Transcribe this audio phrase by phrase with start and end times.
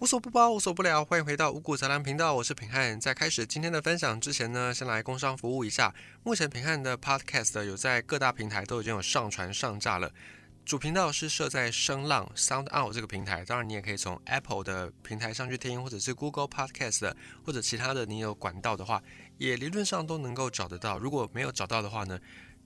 [0.00, 3.00] 无所不包，无所不聊，欢迎回到五谷杂粮频道，我是平汉。
[3.00, 5.94] 在开始今天的分享之前呢，先来工商服务一下。
[6.24, 10.10] 目前平汉的 Podcast 有在各大平台都已经有上传上架了。
[10.64, 17.14] 主频道是设在声浪 Sound Out 这个平台，当然你也可以从 Apple 的平台上去听，或者是 Google Podcast
[17.44, 19.00] 或者其他的你有管道的话，
[19.38, 20.98] 也理论上都能够找得到。
[20.98, 22.18] 如果没有找到的话呢，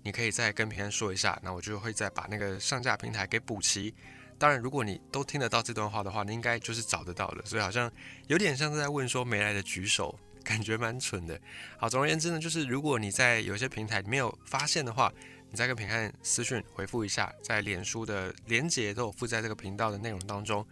[0.03, 3.95] 你可以再跟平汉说一下，那我就会再把那个上架平台给补齐。
[4.39, 7.45] 当然，如果你都听得到这段话的话，你应该就是找得到了。
[7.45, 7.91] 所以好像
[8.29, 11.39] 有点像是在问说没来的举手，感觉蛮蠢的。
[11.77, 15.13] 好，总而言之呢，就是如果你在有些平台没有发现的话，
[15.51, 20.65] 你再跟平汉私讯回复一下，在脸书的连接都有附在这个频道的内容当中。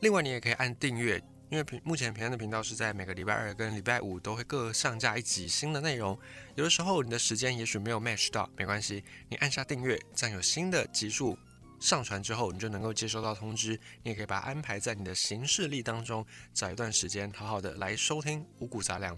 [0.00, 1.16] 另外，你也可以按订阅，
[1.48, 6.18] 因为平目前平汉的频道是在每个礼拜二跟礼拜五都会各上架一集新的内容。
[6.54, 11.38] 有的时候你的时间也许没有 match 到，没关系，你按下订阅，这样有新的集数。
[11.86, 19.16] 上传之后，你就能够接收到通知，你也可以把它安排在你的行事历当中，找一段时间好好的来收听五谷杂粮。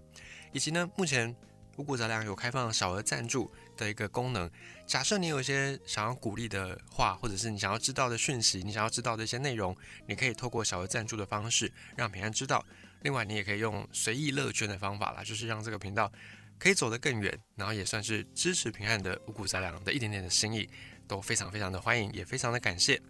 [0.52, 1.34] 以及呢，目前
[1.76, 4.50] 五谷杂粮有开放小额赞助的一个功能。
[4.86, 9.74] 假设你有一些想要鼓励的话，或者是你想要知道的讯息，你想要知道的一些内容，
[10.06, 12.62] 你可以透过小额赞助的方式让平安知道。
[13.00, 16.12] 另外，你也可以用随意乐捐的方法啦，就是让这个频道
[16.58, 20.68] 可以走得更远，然后也算是支持平安的五谷杂粮的一点点的心意。
[21.08, 23.02] 都非常非常的欢迎，也非常的感谢。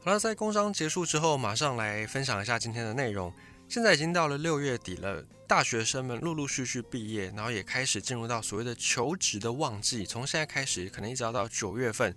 [0.00, 3.32] 好了，在工商结束之后，马上来分享一下今天的内容。
[3.68, 10.04] 现在已经到了六月底了，大学生们陆陆续续毕业，然后也开始进入到所谓的求职的旺季。
[10.04, 12.14] 从现在开始，可能一直要到九月份。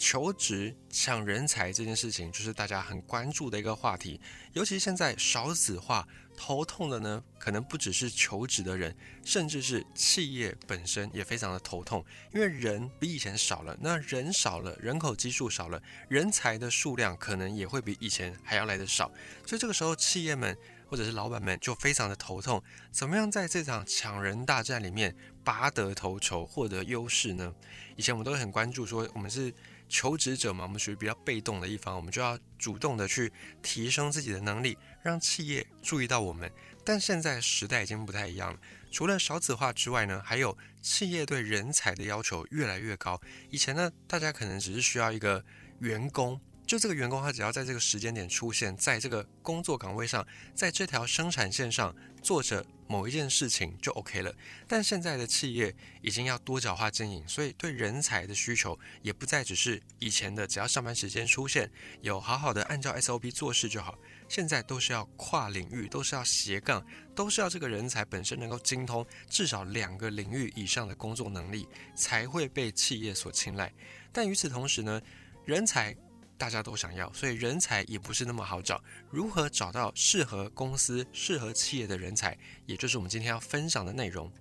[0.00, 4.20] 求职抢人才这件事情，就是大家很关注的一个话题。
[4.52, 6.06] 尤其现在少子化，
[6.40, 12.04] 头痛的呢，可能不只是求职的人，甚至是企业本身也非常的头痛。
[12.32, 19.10] 因为人比以前少了，那人少了，人口基数少了，人才的数量可能也会比以前还要来的少。
[19.44, 27.52] 所以这个时候，企业们或者是老板们就非常的头痛，怎么样在这场抢人大战里面拔得头筹，获得优势呢？
[27.96, 29.52] 以前我们都很关注说，我们是。
[29.90, 33.32] 求职者嘛，我们属于比较被动的一方，我们就要主动的去
[33.62, 34.76] 提升自己的能力，
[35.08, 36.52] 让企业注意到我们。
[36.84, 38.58] 但现在时代已经不太一样了，
[38.90, 43.20] 除了少子化之外呢，还有企业对人才的要求越来越高。
[43.50, 45.44] 以前呢，大家可能只是需要一个
[45.80, 46.40] 员工。
[46.68, 50.24] 就这个员工，他只要在这个时间点出现在这个工作岗位上，
[50.54, 54.30] 在这条生产线上做着某一件事情就 OK 了。
[54.66, 61.70] 但现在的企业已经要多角化经营，所以对人才的需求也不再只是以前的只要上班时间出现，
[62.02, 63.98] 有好好的按照 SOP 做事就好。
[64.28, 66.84] 现在都是要跨领域，都是要斜杠，
[67.14, 73.72] 都是要这个人才本身能够精通至少两个领域以上的工作能力，才会被企业所青睐。
[74.12, 75.00] 但与此同时呢，
[75.46, 75.96] 人才。
[76.38, 78.82] 大家都想要，所以人才也不是那么好找。
[79.10, 84.32] 如何找到适合公司、适合企业的人才，也就是我们今天要分享的内容。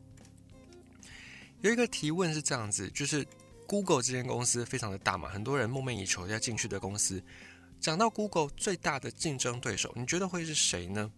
[1.62, 3.26] 有一个提问是这样子，就是
[3.66, 7.22] Google 这间公司非常的大嘛，很多人梦寐以求要进去的公司。
[7.80, 11.12] 讲到 Google 最大的竞争对手，你觉得会是谁呢？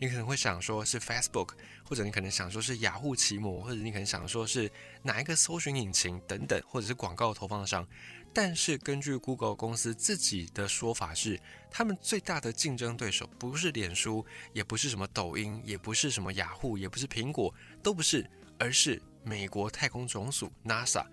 [0.00, 1.50] 你可能会想说是 Facebook，
[1.84, 4.70] 或者你可能想说是雅虎奇摩，或者你可能想说是
[5.02, 7.86] 哪一个搜寻引擎等等，或者是广告投放商。
[8.32, 21.04] 但是根据 Google 公司自己的说法是，他们最大的竞争对手不是脸书，也不是什么抖音，也不是什么雅虎，也不是苹果，都不是，而是美国太空总署 NASA。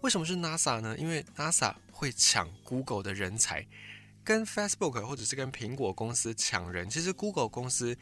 [0.00, 0.96] 为什么是 NASA 呢？
[0.98, 3.64] 因为 NASA 会抢 Google 的人才，
[4.24, 6.88] 跟 Facebook 或者是跟苹果公司抢人。
[6.88, 7.96] 其实 Google 公司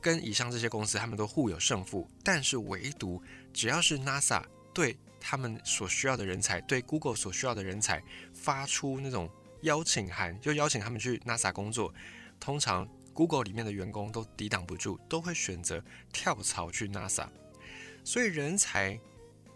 [0.00, 3.22] 跟以上这些公司他们都互有胜负，但是唯独
[3.52, 4.42] 只要是 NASA
[4.74, 4.96] 对。
[5.24, 8.02] 他们所需要的人才，对 Google 所需要的人才
[8.34, 11.94] 发出那种邀请函，就邀请他们去 NASA 工作。
[12.40, 12.84] 通常
[13.14, 15.80] Google 里面的员工都抵挡不住，都会选择
[16.12, 17.28] 跳槽去 NASA。
[18.02, 18.98] 所以人才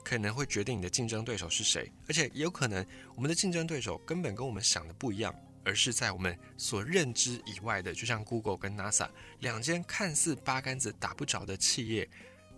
[0.05, 5.35] 可能会决定你的竞争对手是谁，而且有可能我们的竞争对手根本跟我们想的不一样，
[5.67, 7.93] 而是在我们所认知以外的。
[7.93, 9.11] 就像 Google 跟 NASA
[9.41, 12.09] 两间看似八竿子打不着的企业。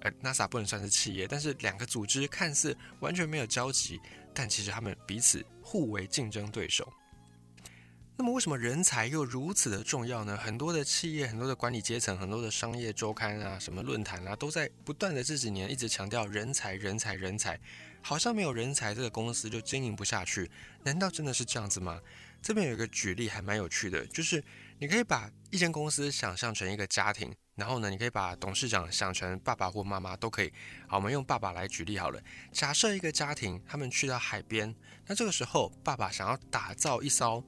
[0.00, 3.98] 呃，NASA 不能算是企业，但是两个组织看似完全没有交集，
[4.32, 6.88] 但其实他们彼此互为竞争对手。
[8.16, 10.36] 那么，为什么人才又如此的重要呢？
[10.36, 17.58] 很多的企业、很多的管理阶层、很多的商业周刊啊、什么论坛啊，都在不断的这几年一直强调人才、人才、人才，
[18.00, 20.48] 好像没有人才，这个公司就经营不下去。
[20.84, 22.00] 难道真的是这样子吗？
[22.40, 24.42] 这边有一个举例还蛮有趣的，就是
[24.78, 27.34] 你可以把一间公司想象成一个家庭。
[27.56, 30.52] 然后呢，你可以把董事长想成爸爸或妈妈都可以。
[30.86, 32.22] 好，我们用爸爸来举例好了。
[32.52, 34.72] 假设一个家庭，他们去到海边，
[35.06, 37.44] 那这个时候爸爸想要打造一艘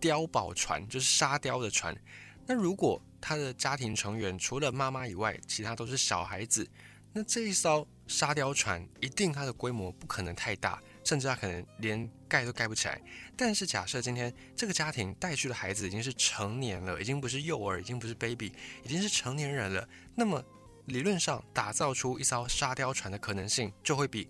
[0.00, 1.96] 碉堡船，就是沙雕的船。
[2.44, 6.68] 那如果他的家庭成员除了妈妈以外，其他都是小孩子。
[7.12, 13.00] 那这一艘沙雕船一定它的规模不可能太大，甚至他可能连盖都盖不起来。
[13.36, 18.52] 但是假设今天这个家庭带去的孩子已经是成年了，已经不是幼儿，已经不是 baby，
[18.84, 20.44] 已经是成年人了，那么
[20.86, 24.28] 理论上打造出一艘沙雕船的可能性就会比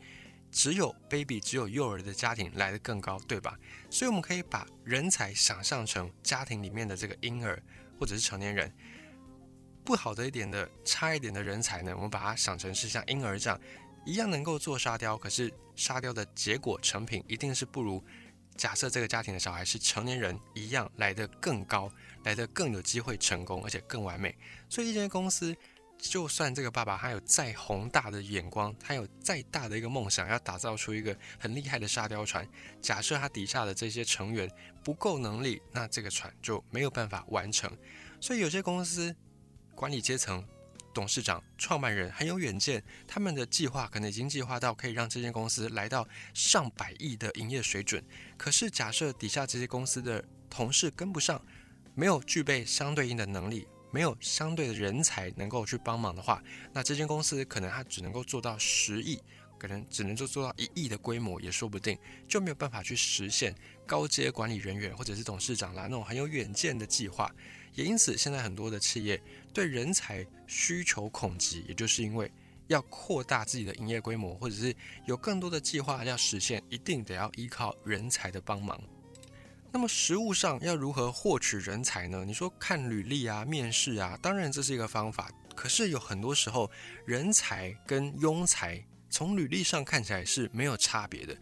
[0.51, 3.59] 只有 baby、只有幼儿的家庭来得更高，对吧？
[3.89, 7.63] 所以我们可以把人才想象成家庭里面的这个婴儿
[7.99, 8.71] 或者是成年人。
[9.85, 13.59] 不好的一点的差一点的人才呢，我们把它想成是像婴儿这样，
[14.05, 18.03] 一样能够做沙雕，可是沙雕的结果成品一定是不如
[18.57, 21.91] 假设这个家庭的小孩是成年人一样来得更高，
[22.25, 24.37] 来得更有机会成功，而且更完美。
[24.69, 25.57] 所以一间公司，
[25.99, 32.47] 就算这个爸爸他有再宏大的眼光，他有再大的一个梦想，要打造出一个很厉害的沙雕船，
[32.81, 34.51] 假设他底下的这些成员
[34.83, 37.71] 不够能力，那这个船就没有办法完成。
[38.21, 39.15] 所以有些公司。
[39.75, 40.47] 管理阶层、
[40.93, 48.03] 董事长、创办人很有远见，他们的计划可能已经计划到可以让这间公司来到上百亿的营业水准。
[48.37, 51.45] 可是，假设底下这些公司的同事跟不上，
[51.95, 56.43] 没有具备相对应的能力，没有相对的人才能够去帮忙的话，
[56.73, 59.19] 那这间公司可能它只能够做到十亿，
[59.59, 63.55] 可能只能就做到一亿的规模也说不定，就没有办法去实现
[63.87, 67.31] 高阶管理人员或者是董事长啦那种很有远见的计划。
[67.75, 69.23] 也因此，现在很多的企业
[69.53, 72.31] 对人才需求恐急，也就是因为
[72.69, 74.75] 要扩大自己的营业规模，或者是
[75.07, 78.81] 有更多的计划要实现，一定得要依靠人才的帮忙。
[79.73, 82.25] 那么实务上要如何获取人才呢？
[82.27, 85.31] 你说看履历啊、面试啊，当然这是一个方法。
[85.55, 86.71] 可是有很多时候，
[87.07, 91.37] 人才跟庸才从履历上看起来是没有差别的。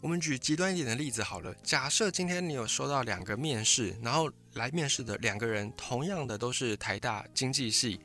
[0.00, 8.00] 我们举极端一点的例子好了，假设今天你有收到两个面试，然后来面试的两个人同样的都是台大经济系，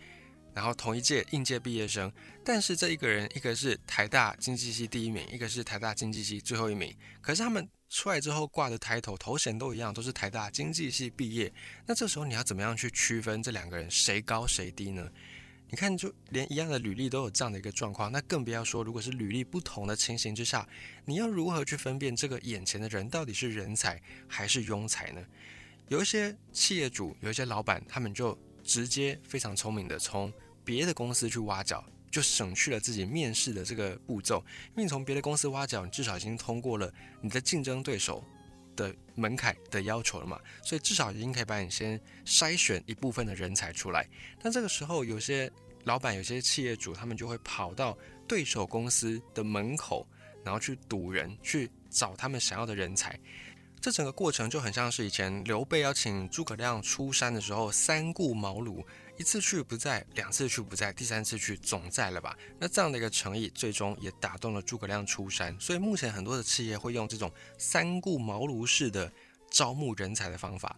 [0.54, 2.12] 然后同一届应届毕业生，
[2.44, 11.52] 但是这一个人一个是台大经济系第一名，一个是台大经济系最后一名，可是他们出来之后挂的抬头头衔都一样，都是台大经济系毕业，
[11.86, 15.10] 那这时候你要怎么样去区分这两个人谁高谁低呢？
[15.70, 20.68] 你看，就连一样的履历都有这样的一个状况，那更不要说，如果是履历不同的情形之下，
[21.06, 25.26] 你要如何去分辨这个眼前的人到底是人才还是庸才呢？
[25.88, 30.32] 有一些企业主，有一些老板，他们就直接非常聪明的从
[30.64, 34.38] 别的公司去挖角，就省去了自己面试的这个步骤，
[34.70, 38.24] 因为你从别的公司挖角，你至少已经通过了你的竞争对手
[38.75, 44.07] 的门槛的要求了嘛，所以至少已经可以把你先筛选一部分的人才出来。
[44.42, 45.51] 但这个时候，有些
[45.86, 50.07] 老板有些企业主，他们就会跑到对手公司的门口，
[50.44, 53.19] 然后去堵人，去找他们想要的人才。
[53.80, 58.83] 这整个过程就很像是以前刘备要请诸葛亮出山的时候，三顾茅庐，
[59.18, 62.38] 一次去不在，两次去不在，第三次去总在了吧？
[62.60, 65.56] 那这样的一个诚意，最终也打动了诸葛亮出山。
[65.60, 69.12] 所以目前很多的企业会用这种三顾茅庐式的
[69.50, 70.76] 招募人才的方法。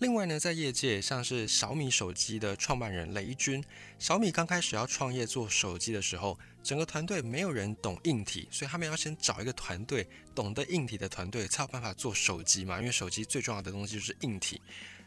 [0.00, 3.62] 另外呢，在业界，像是小米手机的创办人雷军，
[3.98, 12.78] 小米刚开始要创业做手机的时候，整个团队没有人懂硬体，所以他们要先找一个团队懂得硬体的团队，才有办法做手机嘛。
[12.78, 14.60] 因为手机最重要的东西就是硬体。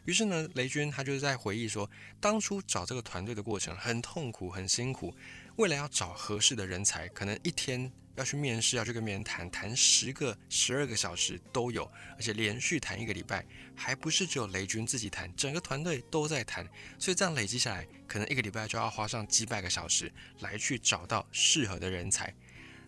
[0.04, 1.90] 于是呢，雷军他就是在回忆说，
[2.20, 5.14] 当初找这个团队的过程很痛苦、很辛苦，
[5.56, 7.90] 为了要找合适的人才，可能一天。
[8.14, 13.42] 要去面试，要去跟别人谈谈十个、十二个小时都有，而且连续谈一个礼拜，
[13.74, 16.68] 还不是只有雷军自己谈，整个团队都在谈，
[16.98, 22.30] 所以这样累积下来，可能一个礼拜就要花上几百个小时来去找到适合的人才。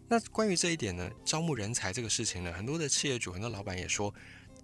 [0.07, 4.15] 那关于这一点呢，招募人才这个事情呢，很多的企业主、很多老板也说，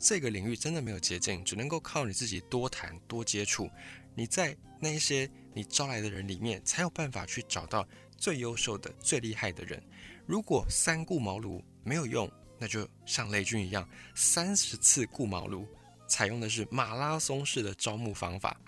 [0.00, 3.70] 这个领域真的没有捷径，只能够靠你自己多谈、多接触，
[4.14, 9.80] 你在那一些你招来的人里面，才有办法去找到最优秀的、最厉害的人。
[10.26, 15.66] 如果三顾茅庐没有用，那就像雷军一样，三十次顾茅庐，
[16.08, 18.58] 采用的是马拉松式的招募方法。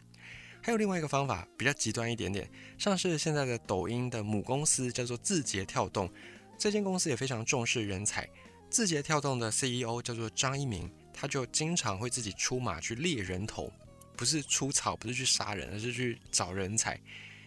[0.62, 6.12] 还有另外一个方法比较极端一点点，像是现在的抖音的母公司叫做字节跳动，
[6.58, 8.28] 这间公司也非常重视人才。
[8.70, 13.72] 字节跳动的 CEO 叫做张一鸣，他就经常会自己出马去猎人头，
[14.16, 16.98] 不是出草，不是去杀人，而是去找人才。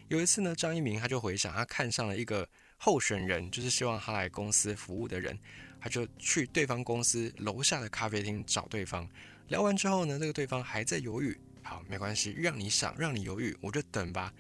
[0.07, 2.47] 有一次呢，张一鸣他就回想，他看上了一个。
[2.77, 5.35] 候选人就是希望他来公司服务的人，
[5.79, 9.09] 他就去对方公司楼下的咖啡厅找对方。
[9.47, 11.35] 聊完之后呢，这个对方还在犹豫。
[11.63, 14.31] 好，没关系，让你想，让你犹豫，我就等吧。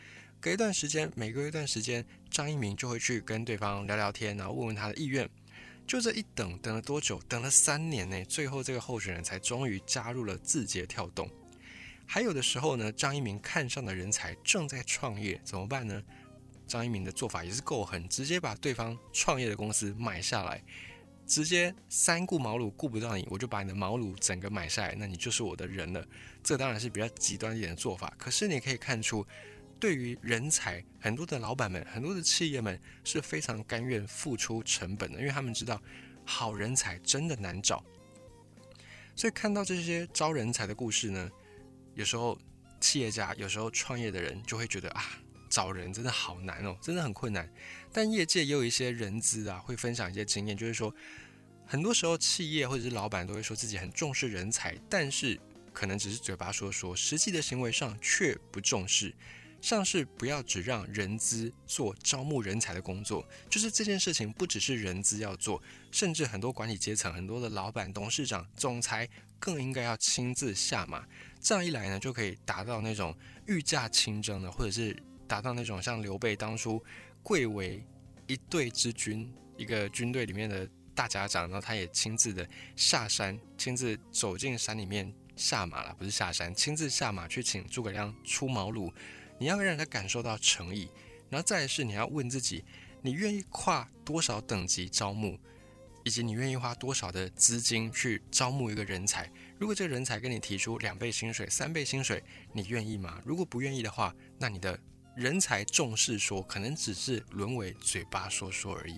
[0.41, 5.27] 隔一段时间，每隔一段时间，张一鸣就会去跟对方聊聊天，然后问问他的意愿。
[5.87, 7.19] 就这一等，等了多久？
[7.27, 8.25] 等了三年呢。
[8.25, 11.29] 最后，这个候选人才终于加入了字节跳动。
[12.07, 16.01] 还有的时候呢，张一鸣看上的人才正在创业，怎么办呢？
[16.67, 20.63] 张一鸣的做法也是够狠，直接把对方创业的公司买下来，
[21.27, 26.03] 直接三顾茅庐顾不到你，我就把你的茅庐整个买下来，那你就是我的人了。
[26.43, 29.25] 这当然是比较极端一点的做法，可是你可以看出，
[29.85, 35.79] 对于人才，很多的老板们、很多的企业们是非常甘愿付出成本的，因为他们知道
[36.25, 37.85] 好人才真的难找。
[39.15, 41.29] 所以看到这些招人才的故事呢，
[41.93, 42.35] 有时候
[42.79, 45.03] 企业家、有时候创业的人就会觉得啊。
[45.51, 47.47] 找人真的好难哦，真的很困难。
[47.93, 50.93] 但业界也有一些人资啊，会分享一些经验，就是说，
[51.67, 55.39] 很多时候企业或者是老板都会说自己很重视人才，但是
[55.71, 59.13] 可能只是嘴巴说说，实际的行为上却不重视。
[59.61, 69.09] 像是不要只让人资做招募人才的工作，就是这件事情不只是人资要做，甚至很多管理阶层、很多的老板、董事长、总裁
[69.39, 71.05] 更应该要亲自下马。
[71.39, 73.15] 这样一来呢，就可以达到那种
[73.47, 74.95] 御驾亲征的，或者是。
[75.27, 76.79] 达到那种像刘备当初
[77.23, 77.83] 贵为
[78.27, 88.93] 一队之军，一个军队里面的大家长，然后他也亲自的下山，亲自走进山里面下马了，不是下山，亲自下马去请诸葛亮出茅庐。
[89.37, 90.89] 你要让他感受到诚意，
[91.29, 92.63] 然后再是你要问自己，
[93.01, 95.39] 你愿意跨多少等级招募，
[96.03, 99.31] 以及你愿意花多少的资金去招募一个人才？
[99.57, 102.23] 如果这个人才跟你提出两倍薪水、三倍薪水，
[102.53, 103.21] 你愿意吗？
[103.25, 104.79] 如果不愿意的话，那你的。
[105.15, 108.97] 人才重视说，可能只是沦为嘴巴说说而已。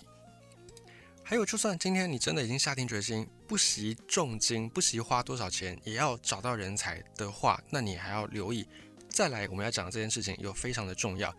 [1.23, 8.67] 还有，就算今天你真的已经下定决心，不惜重金，不惜花多少钱，也要找到人才的话，那你还要留意。
[9.09, 11.35] 再来，我们要讲的这件事情又非常的重要。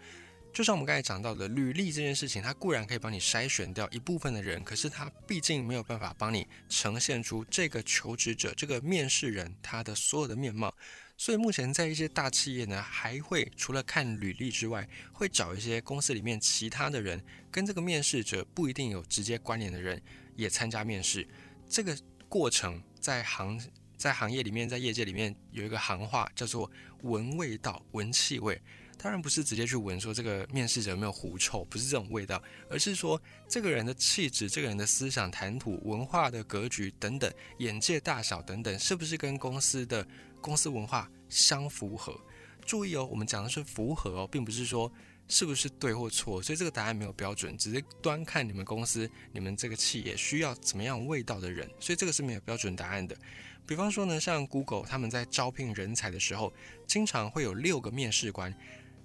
[0.52, 10.74] 就像我们刚才讲到的，履历这件事情，它固然可以帮你筛选掉一部分的人，可是它毕竟没有办法帮你呈现出这个求职者、这个面试人他的所有的面貌。
[11.16, 20.00] 所以目前在一些大企业呢，还会除了看履历之外，会找一些公司里面其他的人，跟这个面试者不一定有直接关联的人
[20.34, 21.28] 也参加面试。
[21.68, 21.96] 这个
[22.28, 23.60] 过程在行
[23.96, 26.70] 在行业里面，在业界里面有一个行话叫做
[27.02, 28.60] “闻味道”，闻气味。
[29.00, 40.04] 当然不是直接去闻说这个面试者有没有狐臭，不是这种味道，而是说这个人的气质、这个人的思想、谈吐、文化的格局等等、眼界大小等等，是不是跟公司的
[40.40, 42.20] 公司文化相符合？
[42.66, 44.92] 注意哦，我们讲的是符合哦，并不是说
[45.28, 53.16] 是不是对或错，所以这个答案没有标准，只是端看你们公司、你们这个企业需要怎么样味道的人，所以这个是没有标准答案的。
[53.68, 56.50] 比方说呢，像 Google 他们在招聘人才的时候，
[56.86, 58.52] 经常会有六个面试官。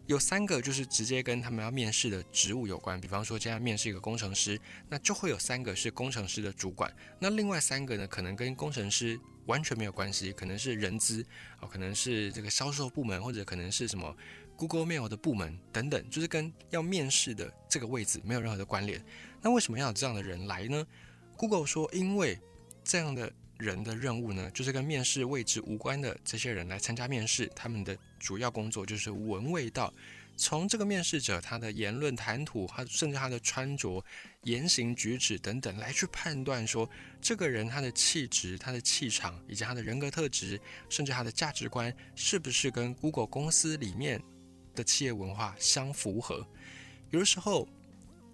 [0.06, 6.90] 有三个就是直接跟他们要面试的职务有关，比方说今天面试一个工程师，那就会有三个是工程师的主管，
[7.20, 11.26] 那另外三个呢，可能跟工程师完全没有关系，可能是人资
[11.60, 14.16] 哦，可能是这个销售部门，或者可能是什么
[14.56, 19.04] Google Mail 的部门等等，就是跟要面试的这个位置没有任何的关联。
[19.42, 20.88] 那为什么要有这样的人来呢
[21.36, 22.40] ？Google 说，因为
[22.82, 23.30] 这样的。
[23.58, 29.94] 人的任务呢，就是跟面试位置无关的这些人来参加面试，他们的主要工作就是闻味道，
[30.36, 34.04] 从这个面试者他的言论谈吐，他甚至他的穿着、
[34.42, 36.90] 言行举止等等，来去判断说
[37.22, 44.22] 这个人他的气质、他的气场以及他的人格特质，甚至他的价值观是不是跟 Google 公司里面
[44.76, 46.46] 的企业文化相符合。
[47.12, 47.68] 有的时候，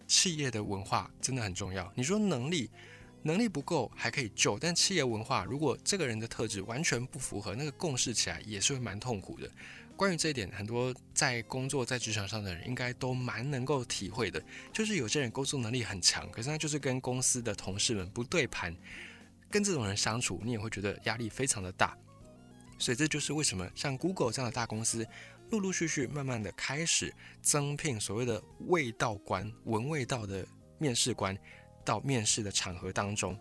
[0.08, 1.92] 企业的文化真的很重要。
[1.94, 2.70] 你说能力。
[3.22, 9.50] 能力不够还可以救，但企业文化如果这个人的特质完全不符合，那个共事起来也是会蛮痛苦的。
[9.96, 14.42] 关于这一点，很多在工作在职场上的人应该都蛮能够体会的。
[14.72, 18.74] 就是有些人工作能力很强，可是他就是跟公司的同事们不对盘，
[19.50, 21.98] 跟这种人相处，你也会觉得压力非常的大。
[22.78, 25.06] 所以这就是为什么像 Google 这样的大公司，
[25.50, 30.48] 陆陆续续慢慢的开始增聘所谓的味道官、闻味道的
[30.78, 31.38] 面试官。
[31.84, 33.38] 到面试的场合当中，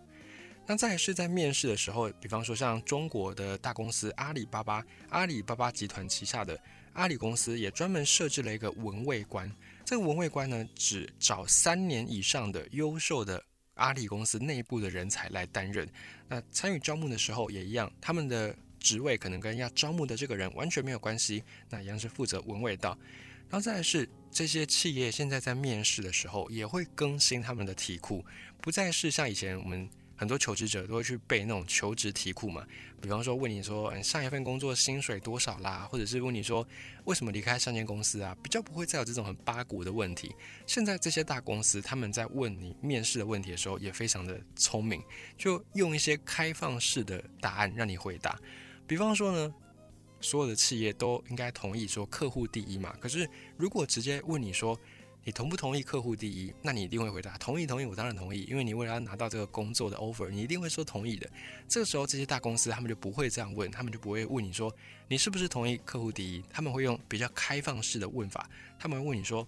[0.65, 6.59] 那再是在面试的时候，比方说像中国的大公司阿里巴巴，阿里巴巴集团旗下的
[6.93, 9.51] 阿里公司也专门设置了一个文卫官。
[9.83, 13.43] 这个文卫官呢，只找三年以上的优秀的
[13.75, 15.89] 阿里公司内部的人才来担任。
[16.27, 22.95] 那参与招募的时候也一样，他们的职位可能跟要招募的这个人完全没有关系，那一样是负责文卫道。
[23.49, 24.07] 然后再是。
[24.31, 28.23] 这些企业现在在面试的时候也会更新他们的题库，
[28.61, 32.63] 不再是像以前我们很多求职者都会去背那种求职题库嘛。
[33.01, 36.65] 比方说问你说，嗯，上一份工作薪水多少啦，或者是问你说
[37.05, 40.31] 为什么离开上间公司啊，比较不会再有这种很八股的问题。
[40.67, 45.01] 现在这些大公司他们在问你面试的问题的时候也非常的聪明，
[45.39, 48.39] 就用一些开放式的答案让你回答。
[48.85, 49.51] 比方说呢。
[50.21, 52.95] 所有的企业都应该同意说客户第一嘛。
[52.99, 54.79] 可是如果直接问你说
[55.23, 61.29] 你同不同意客户第一，那你一定会回答同意，同意，我当然同意，因为你为了要拿到这个工作的 offer，你一定会说同意的。
[61.67, 64.73] 这个时候这些大公司他们就不会这样问，他们就不会问你说
[65.07, 68.49] 你是不是同意客户第一，他们会用比较开放式的问法，
[68.79, 69.47] 他们会问你说。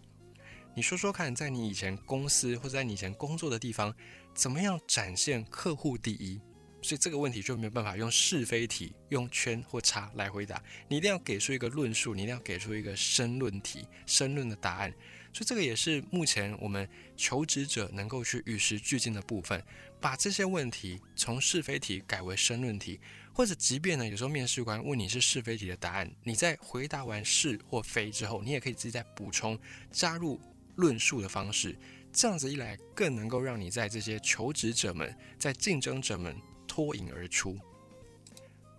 [0.74, 3.94] 你说说看，在你以前公司或者在你以前工作的地方，
[4.34, 6.40] 怎么样展现客户第一？
[6.82, 10.62] 所以这个问题就没有办法用是非题、用圈或叉来回答。
[10.88, 14.92] 你一定要给出一个论述，你一定要给出一个申论题、申论的答案。
[15.34, 19.64] 所以这个也是目前我们求职者能够去与时俱进的部分，
[20.00, 23.00] 把这些问题从是非题改为申论题，
[23.34, 29.58] 或者即便呢，有时候面试官问你是是非题的答案，你在回答完是或非之后，你也可以自己再补充
[29.92, 30.40] 加入。
[30.78, 31.78] 论述的方式，
[32.14, 36.36] 这样子一来，更能够让你在这些求职者们、在竞争者们
[36.72, 37.60] 脱颖而出。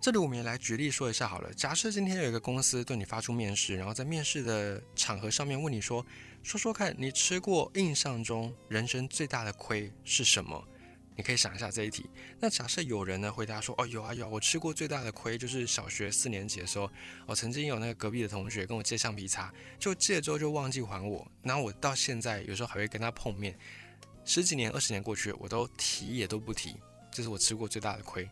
[0.01, 1.53] 这里我们也来举例说一下好了。
[1.53, 6.03] 假设今天有一个公司对你发出面试，然后在面试的场合上面问你说
[6.41, 10.67] ：“说说看你吃过印象中人生最大的亏是什么？”
[11.15, 12.09] 你可以想一下这一题。
[12.39, 16.89] 那假设有人呢回答说：“哦，有啊有，我吃过最大的亏就是小学四年级的时候，
[17.27, 23.55] 我曾经有那个隔壁的同学跟我借橡皮擦，就借之后就忘记还我，然后我到现在有时候还会跟他碰面，
[24.25, 26.75] 十几年、二十年过去，我都提也都不提，
[27.13, 28.29] 这是我吃过最大的亏。”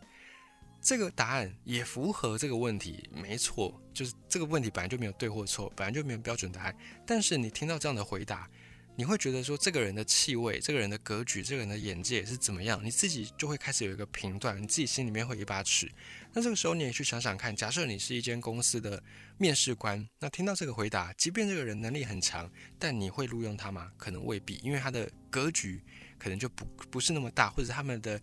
[0.81, 6.75] 这个答案也符合这个问题，没错，就是这个问题本来就没有对或错，本来就没有标准答案。
[7.05, 8.49] 但是你听到这样的回答。
[8.97, 12.79] 你会觉得说这个人的气味、这个人的格局、这个人的眼界是怎么样？
[12.83, 15.89] 你自己就会开始有一个评断，你自己心里面会一把尺。
[16.33, 19.01] 那这个时候你也去想想看，假设你是一间公司的
[19.37, 23.89] 面试官，那听到这个回答，即便这个人能力很强，但你会录用他吗？
[23.97, 25.81] 可能未必，因为他的格局
[26.19, 28.21] 可能就不不是那么大，或者他们的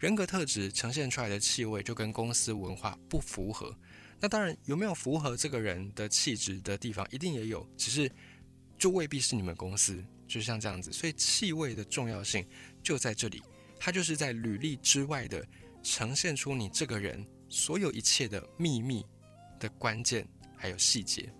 [0.00, 3.76] 人格特质呈现出来的气味就跟公司文化不符合。
[4.18, 8.10] 那当然有没有符合这个人的气质的地方，一定也有，只是
[8.78, 10.02] 就未必是你们公司。
[10.26, 12.46] 就像这样子，所以气味的重要性
[12.82, 13.42] 就在这里，
[13.78, 15.46] 它就是在履历之外的
[15.82, 19.04] 呈现出你这个人所有一切的秘密
[19.58, 21.30] 的关键还有细节。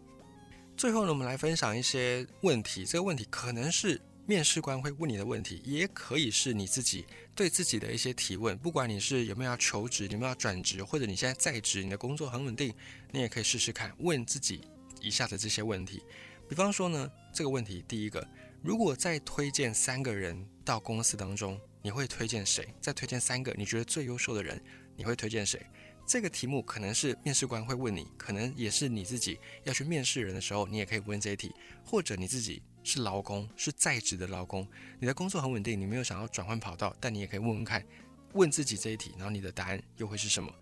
[0.76, 3.98] 最后呢，我们来分享一些问题，这个问题可能是
[4.30, 8.56] 面试官会问你的问题，也可以是你自己对自己的一些提问。
[8.58, 12.72] 不管你是有没有要求职，有没有要转职，或者你现在在职，你的工作很稳定，
[13.10, 14.60] 你也可以试试看问自己
[15.00, 16.04] 以下的这些问题。
[16.48, 18.24] 比方说呢，这个问题第一个。
[18.62, 22.72] 如果再推荐三个人到公司当中，你会推荐谁？
[22.80, 24.62] 再推荐三个你觉得最优秀的人，
[24.94, 25.60] 你会推荐谁？
[26.06, 31.52] 这个题目可能是面试官会问你，可能也是你自己要去面试人的时候，你也可以问这一题。
[31.84, 34.66] 或者你自己是劳工，是在职的劳工，
[34.98, 37.84] 你的工作很稳定，你没有想要转换跑道，但你也可以问问看，
[38.32, 40.52] 问自己这一题，然后你的答案又会是什么？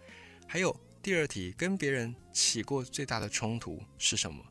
[0.46, 4.44] 还有第二题，跟别人起过最大的冲突是什么？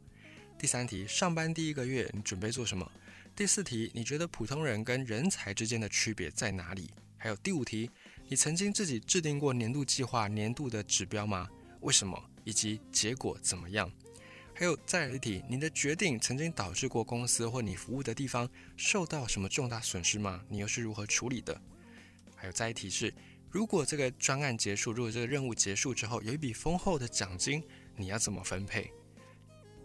[0.57, 2.91] 第三题，上班第一个月你准备做什么？
[3.35, 6.89] 第四题，你觉得普通人跟人才之间的区别在哪里？
[7.17, 7.89] 还有第五题，
[8.27, 11.47] 你曾经自己制定过年度计划、年度的指标吗？
[11.81, 12.19] 为什么？
[12.43, 13.91] 以及结果怎么样？
[14.59, 20.43] 还有再来一题，你的决定曾经导致过公司或你服务的地方受到什么重大损失吗？
[20.49, 21.61] 你又是如何处理的？
[22.35, 23.13] 还有再一题是，
[23.51, 27.63] 如果这个专案结束，如果这个任务结束之后有一笔丰厚的奖金，
[27.95, 28.91] 你要怎么分配？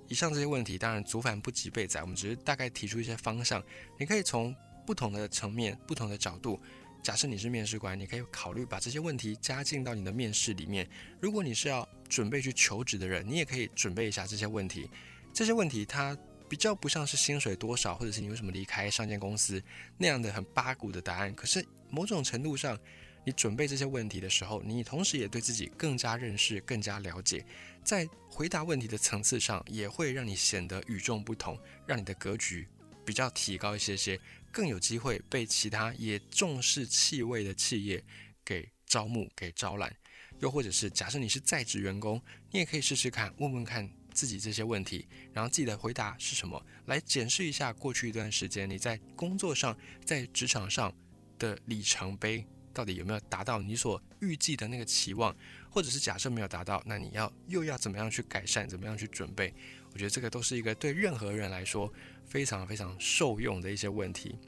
[0.09, 3.63] 以上这些问题，当然足反不及备载，我们只是大概提出一些方向。
[3.99, 4.57] 你可以从
[4.87, 6.59] 不同的层面、不同的角度，
[7.03, 10.89] 假设你是面试官，你可以考虑把这些问题加进到你的面试里面。
[11.21, 14.89] 如果你是要准备去求职的人，你也可以准备一下这些问题。
[15.33, 16.17] 这些问题它
[16.49, 19.61] 比较不像是薪水多少，或者是你为什么离开上间公司
[19.99, 21.35] 那样的很八股的答案。
[21.35, 22.79] 可是某种程度上，
[23.25, 27.45] 你准备这些问题的时候，你同时也对自己更加认识、更加了解。
[27.83, 32.69] 在回答问题的层次上，也会让你显得与众不同，让你的格局
[33.05, 34.21] 比较提高一些些，
[34.53, 38.05] 更有机会被其他也重视气味的企业
[38.45, 39.93] 给招募、给招揽。
[40.39, 50.95] 又或者是假设你是在职员工，你也可以试试看，问问看自己这些问题，然后自己的回答是什么，来检视一下过去一段时间你在工作上、在职场上
[51.39, 52.47] 的里程碑。
[52.75, 55.37] 到底有没有达到你所预计的那个期望，
[55.69, 59.53] 或者是假设没有达到，那你要又要怎么样去改善，怎么样去准备？
[59.93, 61.93] 我觉得这个都是一个对任何人来说
[62.33, 64.39] 非常非常受用的一些问题。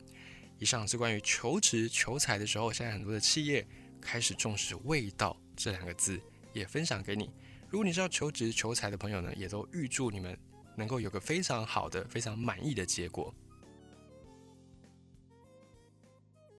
[0.58, 3.66] 以上是关于求职求财的时候，现在很多的企业
[4.00, 6.18] 开始重视味道这两个字，
[6.54, 7.30] 也分享给你。
[7.68, 10.34] 如果你是要求职求财的朋友呢，也都预祝你们
[10.74, 13.34] 能够有个非常好的、非常满意的结果。